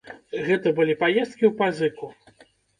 [0.47, 2.13] Гэта былі паездкі ў пазыку.